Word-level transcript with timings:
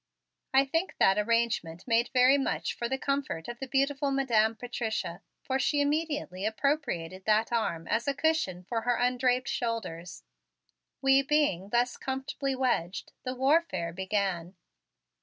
I 0.51 0.65
think 0.65 0.95
that 0.97 1.19
arrangement 1.19 1.87
made 1.87 2.09
very 2.11 2.35
much 2.39 2.73
for 2.73 2.89
the 2.89 2.97
comfort 2.97 3.47
of 3.47 3.59
the 3.59 3.67
beautiful 3.67 4.09
Madam 4.09 4.55
Patricia, 4.55 5.21
for 5.43 5.59
she 5.59 5.79
immediately 5.79 6.43
appropriated 6.43 7.25
that 7.25 7.51
arm 7.53 7.87
as 7.87 8.07
a 8.07 8.15
cushion 8.15 8.63
for 8.63 8.81
her 8.81 8.95
undraped 8.95 9.47
shoulders. 9.47 10.23
We 11.03 11.21
being 11.21 11.69
thus 11.69 11.97
comfortably 11.97 12.55
wedged, 12.55 13.13
the 13.21 13.35
warfare 13.35 13.93
began. 13.93 14.55